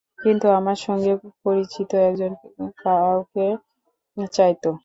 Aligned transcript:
কিন্তু 0.19 0.47
আমার 0.59 0.77
সঙ্গে 0.81 1.11
পরিচিত 1.43 1.89
একজন 2.07 2.31
কাউকে 2.79 3.47
চাই 4.33 4.53
তো। 4.63 4.71